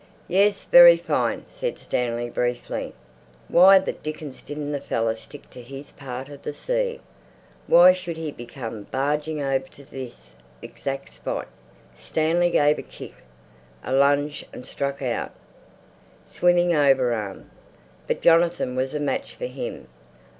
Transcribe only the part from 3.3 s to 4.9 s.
Why the dickens didn't the